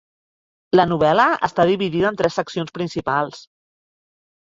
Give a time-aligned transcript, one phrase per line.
[0.77, 3.47] La novel·la està dividida en tres seccions principals.